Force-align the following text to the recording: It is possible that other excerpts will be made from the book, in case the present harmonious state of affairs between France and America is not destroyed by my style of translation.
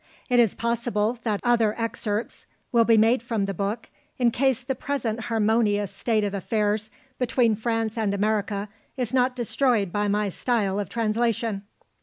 It 0.29 0.39
is 0.39 0.55
possible 0.55 1.19
that 1.21 1.39
other 1.43 1.79
excerpts 1.79 2.47
will 2.71 2.85
be 2.85 2.97
made 2.97 3.21
from 3.21 3.45
the 3.45 3.53
book, 3.53 3.87
in 4.17 4.31
case 4.31 4.63
the 4.63 4.73
present 4.73 5.25
harmonious 5.25 5.91
state 5.91 6.23
of 6.23 6.33
affairs 6.33 6.89
between 7.19 7.55
France 7.55 7.99
and 7.99 8.11
America 8.11 8.67
is 8.97 9.13
not 9.13 9.35
destroyed 9.35 9.91
by 9.91 10.07
my 10.07 10.29
style 10.29 10.79
of 10.79 10.89
translation. 10.89 11.61